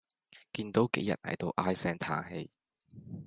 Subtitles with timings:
[0.51, 2.49] 見到杞人喺度唉聲嘆氣